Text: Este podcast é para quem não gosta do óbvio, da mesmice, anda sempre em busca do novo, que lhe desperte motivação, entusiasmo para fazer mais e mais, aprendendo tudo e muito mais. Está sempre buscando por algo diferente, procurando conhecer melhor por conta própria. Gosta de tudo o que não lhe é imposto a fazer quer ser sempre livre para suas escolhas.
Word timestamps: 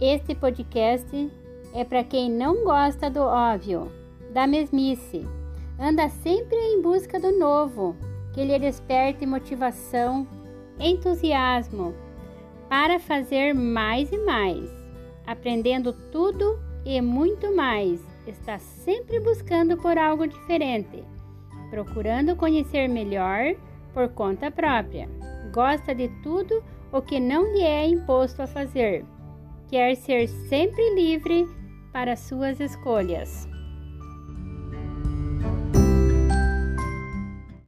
Este 0.00 0.34
podcast 0.34 1.30
é 1.74 1.84
para 1.84 2.02
quem 2.02 2.30
não 2.30 2.64
gosta 2.64 3.10
do 3.10 3.20
óbvio, 3.20 3.92
da 4.32 4.46
mesmice, 4.46 5.28
anda 5.78 6.08
sempre 6.08 6.56
em 6.56 6.80
busca 6.80 7.20
do 7.20 7.38
novo, 7.38 7.94
que 8.32 8.42
lhe 8.42 8.58
desperte 8.58 9.26
motivação, 9.26 10.26
entusiasmo 10.78 11.94
para 12.66 12.98
fazer 12.98 13.52
mais 13.52 14.10
e 14.10 14.16
mais, 14.16 14.70
aprendendo 15.26 15.92
tudo 16.10 16.58
e 16.82 16.98
muito 17.02 17.54
mais. 17.54 18.00
Está 18.26 18.58
sempre 18.58 19.20
buscando 19.20 19.76
por 19.76 19.98
algo 19.98 20.26
diferente, 20.26 21.04
procurando 21.68 22.34
conhecer 22.36 22.88
melhor 22.88 23.54
por 23.92 24.08
conta 24.08 24.50
própria. 24.50 25.10
Gosta 25.52 25.94
de 25.94 26.08
tudo 26.22 26.64
o 26.90 27.02
que 27.02 27.20
não 27.20 27.52
lhe 27.52 27.60
é 27.60 27.86
imposto 27.86 28.40
a 28.40 28.46
fazer 28.46 29.04
quer 29.70 29.96
ser 29.96 30.28
sempre 30.28 30.94
livre 30.94 31.46
para 31.92 32.16
suas 32.16 32.58
escolhas. 32.60 33.48